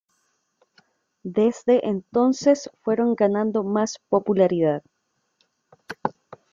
[1.21, 4.81] Desde entonces, fueron ganando más popularidad.